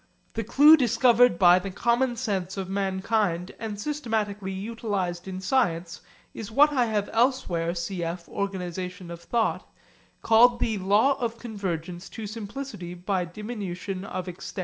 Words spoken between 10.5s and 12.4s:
the law of convergence to